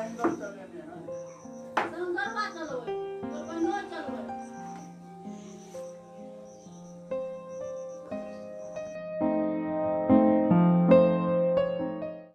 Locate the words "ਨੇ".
0.74-0.99